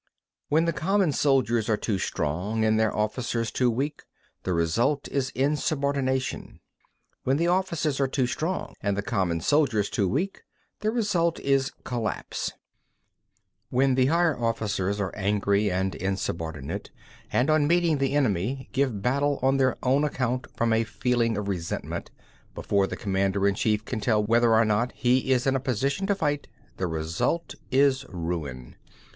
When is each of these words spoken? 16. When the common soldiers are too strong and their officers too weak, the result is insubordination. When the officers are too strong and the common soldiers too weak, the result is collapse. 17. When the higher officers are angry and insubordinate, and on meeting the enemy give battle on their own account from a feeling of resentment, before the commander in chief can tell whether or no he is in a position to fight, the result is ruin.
16. 0.45 0.45
When 0.49 0.65
the 0.65 0.73
common 0.73 1.11
soldiers 1.11 1.69
are 1.69 1.77
too 1.77 1.99
strong 1.99 2.65
and 2.65 2.79
their 2.79 2.91
officers 2.91 3.51
too 3.51 3.69
weak, 3.69 4.01
the 4.41 4.51
result 4.51 5.07
is 5.09 5.29
insubordination. 5.35 6.59
When 7.23 7.37
the 7.37 7.45
officers 7.45 7.99
are 7.99 8.07
too 8.07 8.25
strong 8.25 8.73
and 8.81 8.97
the 8.97 9.03
common 9.03 9.41
soldiers 9.41 9.91
too 9.91 10.07
weak, 10.09 10.41
the 10.79 10.89
result 10.89 11.39
is 11.41 11.71
collapse. 11.83 12.47
17. 13.67 13.67
When 13.69 13.93
the 13.93 14.07
higher 14.07 14.35
officers 14.39 14.99
are 14.99 15.13
angry 15.15 15.69
and 15.69 15.93
insubordinate, 15.93 16.89
and 17.31 17.51
on 17.51 17.67
meeting 17.67 17.99
the 17.99 18.15
enemy 18.15 18.69
give 18.71 19.03
battle 19.03 19.37
on 19.43 19.57
their 19.57 19.77
own 19.83 20.03
account 20.03 20.47
from 20.57 20.73
a 20.73 20.83
feeling 20.83 21.37
of 21.37 21.47
resentment, 21.47 22.09
before 22.55 22.87
the 22.87 22.97
commander 22.97 23.47
in 23.47 23.53
chief 23.53 23.85
can 23.85 23.99
tell 23.99 24.23
whether 24.23 24.55
or 24.55 24.65
no 24.65 24.87
he 24.95 25.31
is 25.31 25.45
in 25.45 25.55
a 25.55 25.59
position 25.59 26.07
to 26.07 26.15
fight, 26.15 26.47
the 26.77 26.87
result 26.87 27.53
is 27.69 28.03
ruin. 28.09 28.75